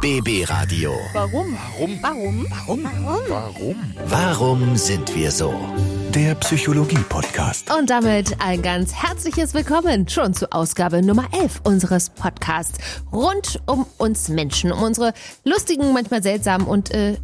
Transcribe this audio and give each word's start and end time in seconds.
BB 0.00 0.44
Radio. 0.48 0.92
Warum? 1.12 1.58
Warum? 1.76 1.98
Warum? 2.00 2.84
Warum? 2.84 2.84
Warum? 3.28 3.76
Warum 4.06 4.76
sind 4.76 5.12
wir 5.16 5.32
so? 5.32 5.52
Der 6.14 6.36
Psychologie-Podcast. 6.36 7.68
Und 7.76 7.90
damit 7.90 8.36
ein 8.40 8.62
ganz 8.62 8.94
herzliches 8.94 9.54
Willkommen 9.54 10.08
schon 10.08 10.34
zu 10.34 10.52
Ausgabe 10.52 11.02
Nummer 11.02 11.24
11 11.32 11.62
unseres 11.64 12.10
Podcasts 12.10 12.78
rund 13.12 13.60
um 13.66 13.86
uns 13.96 14.28
Menschen, 14.28 14.70
um 14.70 14.84
unsere 14.84 15.14
lustigen, 15.42 15.92
manchmal 15.92 16.22
seltsamen 16.22 16.68
und 16.68 16.94
äh, 16.94 17.16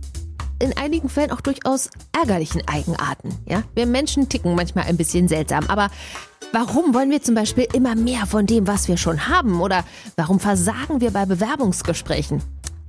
in 0.59 0.77
einigen 0.77 1.09
Fällen 1.09 1.30
auch 1.30 1.43
durchaus 1.43 1.91
ärgerlichen 2.11 2.66
Eigenarten. 2.66 3.38
Ja, 3.46 3.62
wir 3.77 3.86
Menschen 3.86 4.29
ticken 4.29 4.56
manchmal 4.56 4.86
ein 4.86 4.96
bisschen 4.96 5.29
seltsam, 5.29 5.66
aber 5.68 5.91
Warum 6.52 6.95
wollen 6.95 7.11
wir 7.11 7.20
zum 7.20 7.34
Beispiel 7.34 7.66
immer 7.72 7.96
mehr 7.96 8.27
von 8.27 8.46
dem, 8.46 8.68
was 8.68 8.86
wir 8.86 8.96
schon 8.96 9.27
haben? 9.27 9.61
Oder 9.61 9.82
warum 10.14 10.38
versagen 10.38 11.00
wir 11.00 11.11
bei 11.11 11.27
Bewerbungsgesprächen? 11.27 12.45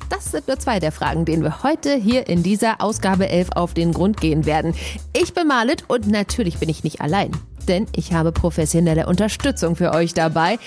Das 0.10 0.32
sind 0.32 0.48
nur 0.48 0.60
zwei 0.60 0.80
der 0.80 0.92
Fragen, 0.92 1.26
denen 1.26 1.44
wir 1.44 1.64
heute 1.64 1.96
hier 1.96 2.28
in 2.28 2.44
dieser 2.44 2.82
Ausgabe 2.82 3.28
11 3.30 3.50
auf 3.56 3.74
den 3.74 3.94
Grund 3.94 4.20
gehen 4.22 4.46
werden. 4.46 4.76
Ich 5.14 5.34
bin 5.34 5.48
Marlet 5.48 5.84
und 5.88 6.08
natürlich 6.08 6.60
bin 6.60 6.70
ich 6.70 6.84
nicht 6.84 7.02
allein, 7.02 7.32
denn 7.68 7.88
ich 7.96 8.14
habe 8.14 8.32
professionelle 8.32 9.08
Unterstützung 9.08 9.76
für 9.76 9.92
euch 9.94 10.14
dabei. 10.14 10.60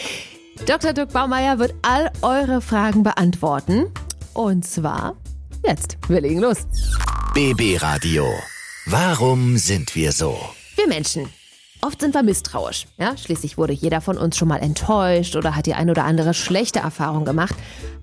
Dr. 0.67 0.93
Dirk 0.93 1.13
Baumeier 1.13 1.59
wird 1.59 1.75
all 1.83 2.11
eure 2.23 2.61
Fragen 2.61 3.03
beantworten. 3.03 3.87
Und 4.35 4.67
zwar 4.67 5.17
jetzt. 5.65 5.99
Wir 6.09 6.21
legen 6.21 6.41
los. 6.41 6.67
BB 7.35 7.81
Radio. 7.81 8.25
Warum 8.87 9.57
sind 9.57 9.95
wir 9.95 10.13
so? 10.13 10.37
Wir 10.77 10.89
Menschen 10.89 11.29
Oft 11.81 12.01
sind 12.01 12.15
wir 12.15 12.23
misstrauisch. 12.23 12.87
Ja? 12.99 13.17
Schließlich 13.17 13.57
wurde 13.57 13.73
jeder 13.73 14.01
von 14.01 14.19
uns 14.19 14.37
schon 14.37 14.49
mal 14.49 14.59
enttäuscht 14.59 15.37
oder 15.37 15.55
hat 15.55 15.67
die 15.67 15.75
ein 15.75 15.91
oder 15.91 16.05
andere 16.05 16.35
schlechte 16.35 16.81
Erfahrung 16.81 17.25
gemacht. 17.25 17.55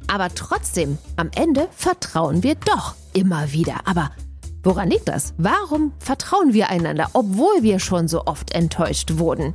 Aber 0.07 0.33
trotzdem, 0.33 0.97
am 1.17 1.29
Ende 1.35 1.67
vertrauen 1.75 2.43
wir 2.43 2.55
doch 2.55 2.95
immer 3.13 3.51
wieder. 3.51 3.81
Aber 3.85 4.11
Woran 4.65 4.89
liegt 4.89 5.07
das? 5.07 5.35
Warum 5.37 5.91
vertrauen 5.99 6.53
wir 6.53 6.71
einander, 6.71 7.11
obwohl 7.13 7.61
wir 7.61 7.77
schon 7.77 8.07
so 8.07 8.25
oft 8.25 8.51
enttäuscht 8.51 9.19
wurden? 9.19 9.53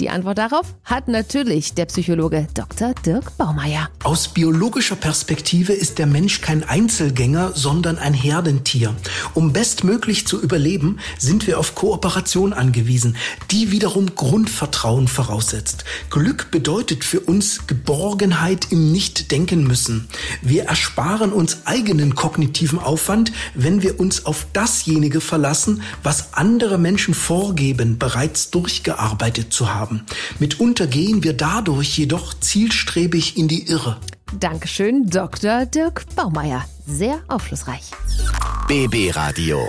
Die 0.00 0.10
Antwort 0.10 0.38
darauf 0.38 0.74
hat 0.82 1.06
natürlich 1.06 1.74
der 1.74 1.84
Psychologe 1.84 2.48
Dr. 2.54 2.92
Dirk 3.06 3.36
Baumeier. 3.38 3.88
Aus 4.02 4.26
biologischer 4.26 4.96
Perspektive 4.96 5.72
ist 5.72 6.00
der 6.00 6.06
Mensch 6.06 6.40
kein 6.40 6.64
Einzelgänger, 6.64 7.52
sondern 7.54 7.98
ein 7.98 8.14
Herdentier. 8.14 8.96
Um 9.32 9.52
bestmöglich 9.52 10.26
zu 10.26 10.42
überleben, 10.42 10.98
sind 11.18 11.46
wir 11.46 11.60
auf 11.60 11.76
Kooperation 11.76 12.52
angewiesen, 12.52 13.16
die 13.52 13.70
wiederum 13.70 14.16
Grundvertrauen 14.16 15.06
voraussetzt. 15.06 15.84
Glück 16.10 16.50
bedeutet 16.50 17.04
für 17.04 17.20
uns 17.20 17.68
Geborgenheit 17.68 18.72
im 18.72 18.90
Nicht-Denken 18.90 19.62
müssen. 19.68 20.08
Wir 20.42 20.64
ersparen 20.64 21.32
uns 21.32 21.64
eigenen 21.64 22.16
kognitiven 22.16 22.80
Aufwand, 22.80 23.30
wenn 23.54 23.82
wir 23.82 24.00
uns 24.00 24.26
auf 24.26 24.47
dasjenige 24.52 25.20
verlassen, 25.20 25.82
was 26.02 26.34
andere 26.34 26.78
Menschen 26.78 27.14
vorgeben, 27.14 27.98
bereits 27.98 28.50
durchgearbeitet 28.50 29.52
zu 29.52 29.74
haben. 29.74 30.04
Mitunter 30.38 30.86
gehen 30.86 31.24
wir 31.24 31.32
dadurch 31.32 31.96
jedoch 31.98 32.34
zielstrebig 32.34 33.36
in 33.36 33.48
die 33.48 33.68
Irre. 33.68 33.98
Dankeschön, 34.38 35.08
Dr. 35.08 35.66
Dirk 35.66 36.04
Baumeier. 36.14 36.64
Sehr 36.86 37.20
aufschlussreich. 37.28 37.90
BB 38.66 39.16
Radio. 39.16 39.60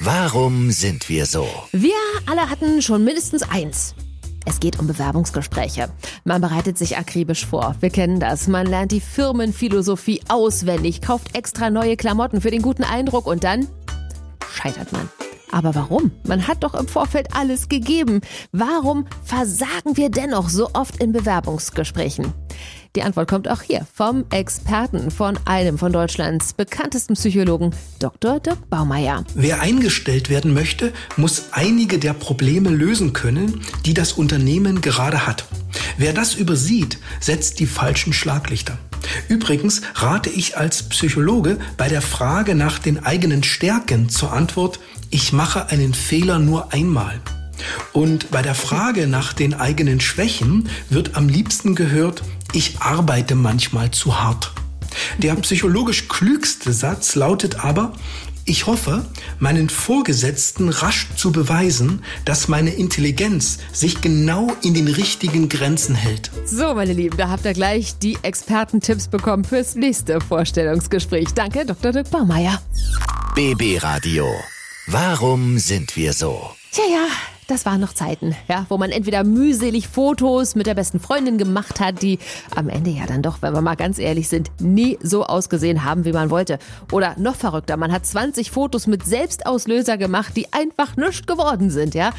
Warum 0.00 0.70
sind 0.70 1.08
wir 1.08 1.26
so? 1.26 1.46
Wir 1.72 1.94
alle 2.26 2.48
hatten 2.48 2.80
schon 2.82 3.04
mindestens 3.04 3.42
eins. 3.42 3.94
Es 4.46 4.60
geht 4.60 4.78
um 4.78 4.86
Bewerbungsgespräche. 4.86 5.90
Man 6.24 6.40
bereitet 6.40 6.78
sich 6.78 6.96
akribisch 6.96 7.44
vor. 7.44 7.76
Wir 7.80 7.90
kennen 7.90 8.18
das. 8.18 8.48
Man 8.48 8.66
lernt 8.66 8.92
die 8.92 9.00
Firmenphilosophie 9.00 10.22
auswendig, 10.28 11.02
kauft 11.02 11.36
extra 11.36 11.68
neue 11.68 11.96
Klamotten 11.96 12.40
für 12.40 12.50
den 12.50 12.62
guten 12.62 12.84
Eindruck 12.84 13.26
und 13.26 13.44
dann 13.44 13.68
scheitert 14.58 14.92
man. 14.92 15.08
Aber 15.50 15.74
warum? 15.74 16.10
Man 16.26 16.46
hat 16.46 16.62
doch 16.62 16.74
im 16.74 16.86
Vorfeld 16.88 17.34
alles 17.34 17.68
gegeben. 17.68 18.20
Warum 18.52 19.06
versagen 19.24 19.96
wir 19.96 20.10
dennoch 20.10 20.50
so 20.50 20.70
oft 20.74 21.02
in 21.02 21.12
Bewerbungsgesprächen? 21.12 22.34
Die 22.96 23.02
Antwort 23.02 23.28
kommt 23.28 23.48
auch 23.48 23.62
hier 23.62 23.86
vom 23.94 24.24
Experten 24.30 25.10
von 25.10 25.38
einem 25.44 25.78
von 25.78 25.92
Deutschlands 25.92 26.52
bekanntesten 26.52 27.14
Psychologen, 27.14 27.74
Dr. 27.98 28.40
Dirk 28.40 28.68
Baumeier. 28.70 29.24
Wer 29.34 29.60
eingestellt 29.60 30.30
werden 30.30 30.52
möchte, 30.52 30.92
muss 31.16 31.52
einige 31.52 31.98
der 31.98 32.12
Probleme 32.12 32.70
lösen 32.70 33.12
können, 33.12 33.62
die 33.86 33.94
das 33.94 34.12
Unternehmen 34.12 34.80
gerade 34.80 35.26
hat. 35.26 35.44
Wer 35.96 36.12
das 36.12 36.34
übersieht, 36.34 36.98
setzt 37.20 37.60
die 37.60 37.66
falschen 37.66 38.12
Schlaglichter. 38.12 38.78
Übrigens 39.28 39.82
rate 39.94 40.30
ich 40.30 40.56
als 40.56 40.82
Psychologe 40.88 41.58
bei 41.76 41.88
der 41.88 42.02
Frage 42.02 42.54
nach 42.54 42.78
den 42.78 43.04
eigenen 43.04 43.42
Stärken 43.42 44.08
zur 44.08 44.32
Antwort, 44.32 44.80
ich 45.10 45.32
mache 45.32 45.68
einen 45.68 45.94
Fehler 45.94 46.38
nur 46.38 46.72
einmal. 46.72 47.20
Und 47.92 48.30
bei 48.30 48.42
der 48.42 48.54
Frage 48.54 49.06
nach 49.06 49.32
den 49.32 49.54
eigenen 49.54 50.00
Schwächen 50.00 50.68
wird 50.90 51.16
am 51.16 51.28
liebsten 51.28 51.74
gehört, 51.74 52.22
ich 52.52 52.80
arbeite 52.80 53.34
manchmal 53.34 53.90
zu 53.90 54.20
hart. 54.20 54.52
Der 55.18 55.34
psychologisch 55.36 56.08
klügste 56.08 56.72
Satz 56.72 57.14
lautet 57.14 57.64
aber, 57.64 57.92
ich 58.48 58.66
hoffe, 58.66 59.04
meinen 59.38 59.68
Vorgesetzten 59.68 60.68
rasch 60.70 61.08
zu 61.16 61.32
beweisen, 61.32 62.02
dass 62.24 62.48
meine 62.48 62.70
Intelligenz 62.70 63.58
sich 63.72 64.00
genau 64.00 64.50
in 64.62 64.74
den 64.74 64.88
richtigen 64.88 65.48
Grenzen 65.48 65.94
hält. 65.94 66.30
So, 66.46 66.74
meine 66.74 66.92
Lieben, 66.92 67.16
da 67.16 67.28
habt 67.28 67.44
ihr 67.44 67.52
gleich 67.52 67.98
die 67.98 68.18
Expertentipps 68.22 69.08
bekommen 69.08 69.44
fürs 69.44 69.74
nächste 69.74 70.20
Vorstellungsgespräch. 70.20 71.28
Danke, 71.34 71.66
Dr. 71.66 71.92
Dirk 71.92 72.10
Baumeier. 72.10 72.60
BB 73.34 73.82
Radio. 73.82 74.26
Warum 74.86 75.58
sind 75.58 75.94
wir 75.96 76.12
so? 76.12 76.50
Tja, 76.72 76.84
ja, 76.90 77.06
das 77.48 77.64
waren 77.64 77.80
noch 77.80 77.94
Zeiten, 77.94 78.36
ja, 78.46 78.66
wo 78.68 78.76
man 78.76 78.90
entweder 78.90 79.24
mühselig 79.24 79.88
Fotos 79.88 80.54
mit 80.54 80.66
der 80.66 80.74
besten 80.74 81.00
Freundin 81.00 81.38
gemacht 81.38 81.80
hat, 81.80 82.02
die 82.02 82.18
am 82.54 82.68
Ende 82.68 82.90
ja 82.90 83.06
dann 83.06 83.22
doch, 83.22 83.40
wenn 83.40 83.54
wir 83.54 83.62
mal 83.62 83.74
ganz 83.74 83.98
ehrlich 83.98 84.28
sind, 84.28 84.50
nie 84.60 84.98
so 85.02 85.24
ausgesehen 85.24 85.82
haben, 85.82 86.04
wie 86.04 86.12
man 86.12 86.30
wollte. 86.30 86.58
Oder 86.92 87.16
noch 87.18 87.36
verrückter, 87.36 87.78
man 87.78 87.90
hat 87.90 88.04
20 88.04 88.50
Fotos 88.50 88.86
mit 88.86 89.04
Selbstauslöser 89.04 89.96
gemacht, 89.96 90.36
die 90.36 90.52
einfach 90.52 90.96
nichts 90.96 91.26
geworden 91.26 91.70
sind, 91.70 91.94
ja. 91.94 92.10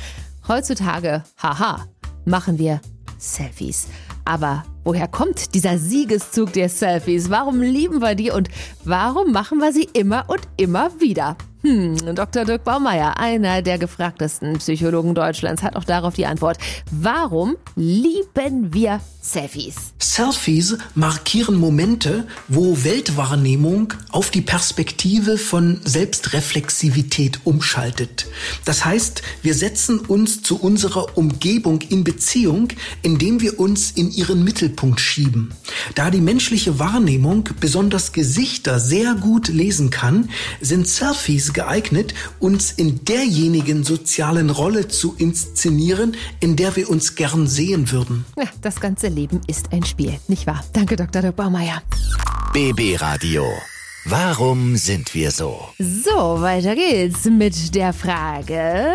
Heutzutage, 0.47 1.23
haha, 1.41 1.85
machen 2.25 2.57
wir 2.57 2.81
Selfies. 3.19 3.87
Aber 4.25 4.63
woher 4.83 5.07
kommt 5.07 5.53
dieser 5.53 5.77
Siegeszug 5.77 6.53
der 6.53 6.69
Selfies? 6.69 7.29
Warum 7.29 7.61
lieben 7.61 7.99
wir 7.99 8.15
die 8.15 8.31
und 8.31 8.49
warum 8.83 9.31
machen 9.31 9.59
wir 9.59 9.73
sie 9.73 9.87
immer 9.93 10.25
und 10.27 10.41
immer 10.57 10.89
wieder? 10.99 11.37
Hm, 11.61 12.15
Dr. 12.15 12.45
Dirk 12.45 12.63
Baumeier, 12.63 13.19
einer 13.19 13.61
der 13.61 13.77
gefragtesten 13.77 14.59
Psychologen 14.59 15.13
Deutschlands, 15.13 15.61
hat 15.61 15.75
auch 15.75 15.83
darauf 15.83 16.13
die 16.13 16.25
Antwort. 16.25 16.57
Warum 16.89 17.57
lieben 17.75 18.73
wir 18.73 19.01
Selfies? 19.21 19.75
Selfies 19.99 20.77
markieren 20.95 21.55
Momente, 21.55 22.25
wo 22.47 22.85
Weltwahrnehmung 22.85 23.93
auf 24.09 24.31
die 24.31 24.41
Perspektive 24.41 25.37
von 25.37 25.81
Selbstreflexivität 25.83 27.41
umschaltet. 27.43 28.27
Das 28.63 28.85
heißt, 28.85 29.21
wir 29.41 29.53
setzen 29.53 29.99
uns 29.99 30.41
zu 30.41 30.57
unserer 30.57 31.17
Umgebung 31.17 31.81
in 31.81 32.05
Beziehung, 32.05 32.69
indem 33.01 33.41
wir 33.41 33.59
uns 33.59 33.91
in 33.91 34.09
ihren 34.09 34.45
Mittelpunkt 34.45 35.01
schieben. 35.01 35.53
Da 35.95 36.09
die 36.09 36.21
menschliche 36.21 36.79
Wahrnehmung 36.79 37.49
besonders 37.59 38.13
Gesichter 38.13 38.79
sehr 38.79 39.15
gut 39.15 39.49
lesen 39.49 39.89
kann, 39.89 40.29
sind 40.61 40.87
Selfies 40.87 41.48
geeignet, 41.53 42.13
uns 42.39 42.71
in 42.71 43.03
derjenigen 43.05 43.83
sozialen 43.83 44.49
Rolle 44.49 44.87
zu 44.87 45.15
inszenieren, 45.17 46.15
in 46.39 46.55
der 46.55 46.75
wir 46.75 46.89
uns 46.89 47.15
gern 47.15 47.47
sehen 47.47 47.91
würden. 47.91 48.25
Ja, 48.37 48.45
das 48.61 48.79
ganze 48.79 49.07
Leben 49.07 49.41
ist 49.47 49.71
ein 49.71 49.85
Spiel, 49.85 50.19
nicht 50.27 50.47
wahr? 50.47 50.63
Danke, 50.73 50.95
Dr. 50.95 51.31
Baumeier. 51.31 51.81
BB 52.53 52.99
Radio. 52.99 53.45
Warum 54.05 54.77
sind 54.77 55.13
wir 55.13 55.29
so? 55.29 55.59
So, 55.77 56.41
weiter 56.41 56.73
geht's 56.73 57.25
mit 57.25 57.75
der 57.75 57.91
Frage, 57.91 58.93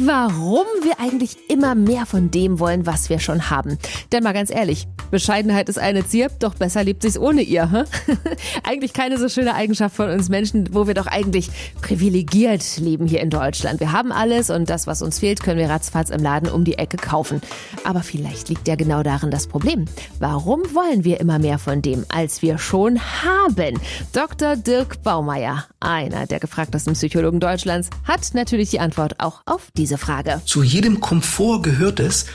warum 0.00 0.64
wir 0.82 1.00
eigentlich 1.00 1.36
immer 1.48 1.74
mehr 1.74 2.06
von 2.06 2.30
dem 2.30 2.60
wollen, 2.60 2.86
was 2.86 3.10
wir 3.10 3.18
schon 3.18 3.50
haben. 3.50 3.78
Denn 4.12 4.22
mal 4.22 4.32
ganz 4.32 4.50
ehrlich, 4.50 4.86
Bescheidenheit 5.10 5.68
ist 5.68 5.78
eine 5.78 6.06
Zier, 6.06 6.30
doch 6.38 6.54
besser 6.54 6.84
lebt 6.84 7.02
sich's 7.02 7.18
ohne 7.18 7.42
ihr. 7.42 7.70
Hm? 7.70 7.84
eigentlich 8.62 8.92
keine 8.92 9.18
so 9.18 9.28
schöne 9.28 9.54
Eigenschaft 9.54 9.96
von 9.96 10.08
uns 10.08 10.28
Menschen, 10.28 10.72
wo 10.72 10.86
wir 10.86 10.94
doch 10.94 11.08
eigentlich 11.08 11.50
privilegiert 11.82 12.78
leben 12.78 13.06
hier 13.06 13.20
in 13.20 13.30
Deutschland. 13.30 13.80
Wir 13.80 13.90
haben 13.90 14.12
alles 14.12 14.50
und 14.50 14.70
das, 14.70 14.86
was 14.86 15.02
uns 15.02 15.18
fehlt, 15.18 15.42
können 15.42 15.58
wir 15.58 15.68
ratzfatz 15.68 16.10
im 16.10 16.22
Laden 16.22 16.48
um 16.48 16.64
die 16.64 16.78
Ecke 16.78 16.96
kaufen. 16.96 17.40
Aber 17.82 18.02
vielleicht 18.02 18.48
liegt 18.48 18.68
ja 18.68 18.76
genau 18.76 19.02
darin 19.02 19.32
das 19.32 19.48
Problem. 19.48 19.86
Warum 20.20 20.62
wollen 20.74 21.04
wir 21.04 21.20
immer 21.20 21.40
mehr 21.40 21.58
von 21.58 21.82
dem, 21.82 22.06
als 22.08 22.40
wir 22.40 22.58
schon 22.58 23.00
haben? 23.00 23.80
Dr. 24.12 24.43
Dirk 24.52 25.02
Baumeier, 25.02 25.64
einer 25.80 26.26
der 26.26 26.38
gefragtesten 26.38 26.92
Psychologen 26.92 27.40
Deutschlands, 27.40 27.88
hat 28.04 28.34
natürlich 28.34 28.68
die 28.68 28.78
Antwort 28.78 29.18
auch 29.18 29.40
auf 29.46 29.70
diese 29.74 29.96
Frage. 29.96 30.42
Zu 30.44 30.62
jedem 30.62 31.00
Komfort 31.00 31.62
gehört 31.62 31.98
es, 31.98 32.26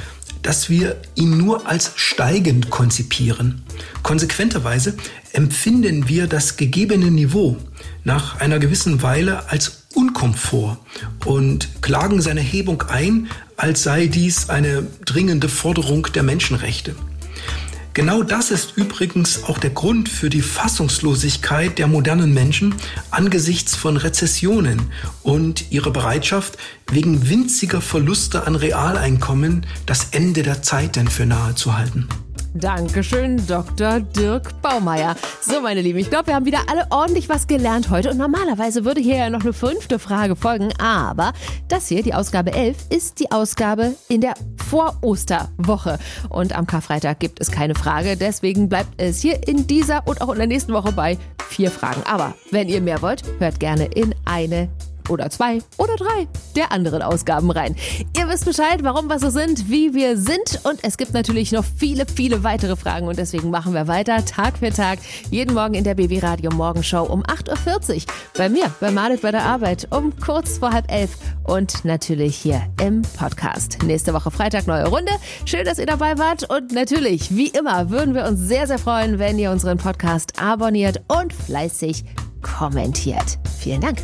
dass 0.42 0.70
wir 0.70 0.96
ihn 1.14 1.38
nur 1.38 1.68
als 1.68 1.92
steigend 1.96 2.72
konzipieren. 2.72 3.62
Konsequenterweise 4.02 4.98
empfinden 5.34 6.10
wir 6.10 6.26
das 6.26 6.58
gegebene 6.58 7.12
Niveau 7.12 7.58
nach 8.04 8.40
einer 8.40 8.58
gewissen 8.58 9.04
Weile 9.04 9.48
als 9.50 9.84
Unkomfort 9.94 10.78
und 11.26 11.82
klagen 11.82 12.22
seine 12.22 12.42
Hebung 12.42 12.82
ein, 12.90 13.30
als 13.56 13.84
sei 13.84 14.08
dies 14.08 14.50
eine 14.50 14.88
dringende 15.06 15.48
Forderung 15.48 16.08
der 16.14 16.24
Menschenrechte. 16.24 16.96
Genau 18.00 18.24
das 18.24 18.50
ist 18.50 18.78
übrigens 18.78 19.44
auch 19.44 19.58
der 19.58 19.72
Grund 19.72 20.08
für 20.08 20.30
die 20.30 20.42
Fassungslosigkeit 20.42 21.78
der 21.78 21.88
modernen 21.88 22.34
Menschen 22.34 22.74
angesichts 23.12 23.76
von 23.76 23.98
Rezessionen 23.98 24.84
und 25.22 25.70
ihre 25.70 25.92
Bereitschaft, 25.92 26.58
wegen 26.90 27.30
winziger 27.30 27.82
Verluste 27.82 28.48
an 28.48 28.56
Realeinkommen 28.56 29.66
das 29.86 30.12
Ende 30.12 30.44
der 30.44 30.62
Zeiten 30.62 31.10
für 31.10 31.26
nahe 31.26 31.56
zu 31.56 31.78
halten. 31.78 32.08
Dankeschön, 32.56 33.46
Dr. 33.46 34.00
Dirk 34.00 34.60
Baumeier. 34.62 35.16
So, 35.42 35.62
meine 35.62 35.82
Lieben, 35.82 36.00
ich 36.00 36.10
glaube, 36.10 36.28
wir 36.28 36.36
haben 36.36 36.46
wieder 36.46 36.62
alle 36.68 36.88
ordentlich 36.90 37.30
was 37.30 37.46
gelernt 37.46 37.92
heute. 37.92 38.10
Und 38.10 38.18
normalerweise 38.18 38.86
würde 38.86 39.02
hier 39.02 39.18
ja 39.18 39.30
noch 39.30 39.42
eine 39.42 39.54
fünfte 39.54 40.00
Frage 40.00 40.36
folgen. 40.36 40.74
Aber 40.80 41.34
das 41.68 41.88
hier, 41.88 42.02
die 42.02 42.14
Ausgabe 42.14 42.52
11, 42.52 42.78
ist 42.90 43.20
die 43.20 43.32
Ausgabe 43.32 43.94
in 44.08 44.22
der 44.22 44.34
Vor-Osterwoche. 44.68 46.00
Und 46.30 46.56
am 46.56 46.66
Karfreitag 46.66 47.20
gibt 47.20 47.40
es 47.40 47.52
keine 47.52 47.76
Frage. 47.76 48.18
Deswegen 48.18 48.68
bleibt 48.68 49.00
es 49.00 49.22
hier 49.22 49.48
in 49.48 49.68
dieser 49.68 50.08
und 50.08 50.22
auch 50.22 50.30
in 50.30 50.40
der 50.40 50.48
nächsten 50.48 50.74
Woche 50.74 50.92
bei 50.92 51.20
vier 51.50 51.70
Fragen. 51.70 52.02
Aber 52.12 52.34
wenn 52.50 52.68
ihr 52.68 52.82
mehr 52.82 53.02
wollt, 53.04 53.24
hört 53.38 53.60
gerne 53.60 53.86
in 53.86 54.16
eine 54.26 54.70
oder 55.10 55.30
zwei 55.30 55.60
oder 55.78 55.96
drei 55.96 56.28
der 56.56 56.72
anderen 56.72 57.02
Ausgaben 57.02 57.52
rein. 57.52 57.76
Ihr 58.18 58.28
wisst 58.28 58.46
Bescheid, 58.46 58.84
warum 58.84 59.08
wir 59.08 59.20
so 59.20 59.30
sind, 59.30 59.70
wie 59.70 59.94
wir 59.94 60.18
sind 60.18 60.62
und 60.64 60.80
es 60.84 60.98
gibt 60.98 61.14
natürlich 61.14 61.52
noch 61.52 61.66
viele, 61.78 62.06
viele 62.06 62.44
weitere 62.44 62.76
Fragen 62.76 63.08
und 63.08 63.18
deswegen 63.18 63.50
machen 63.50 63.74
wir 63.74 63.88
weiter 63.88 64.24
Tag 64.26 64.58
für 64.60 64.72
Tag, 64.72 65.00
jeden 65.30 65.54
Morgen 65.54 65.74
in 65.74 65.84
der 65.84 65.96
BB 65.96 66.24
Radio 66.24 66.52
Morgenshow 66.52 67.04
um 67.04 67.24
8.40 67.24 67.96
Uhr. 67.96 68.02
Bei 68.38 68.50
mir, 68.50 68.66
bei 68.80 68.92
Malet 68.92 69.22
bei 69.22 69.32
der 69.32 69.44
Arbeit 69.44 69.88
um 69.92 70.18
kurz 70.20 70.58
vor 70.58 70.72
halb 70.72 70.92
elf 70.92 71.12
und 71.44 71.84
natürlich 71.86 72.36
hier 72.36 72.62
im 72.82 73.02
Podcast. 73.18 73.80
Nächste 73.84 74.14
Woche 74.14 74.32
Freitag 74.32 74.68
neue 74.68 74.88
Runde. 74.88 75.12
Schön, 75.46 75.66
dass 75.66 75.80
ihr 75.80 75.86
dabei 75.86 76.18
wart 76.18 76.50
und 76.50 76.72
natürlich, 76.72 77.36
wie 77.36 77.48
immer, 77.48 77.90
würden 77.90 78.14
wir 78.14 78.26
uns 78.26 78.40
sehr, 78.40 78.68
sehr 78.68 78.80
freuen, 78.80 79.20
wenn 79.20 79.40
ihr 79.40 79.52
unseren 79.52 79.78
Podcast 79.78 80.42
abonniert 80.42 81.02
und 81.08 81.34
fleißig 81.34 82.06
kommentiert. 82.42 83.40
Vielen 83.60 83.82
Dank. 83.82 84.04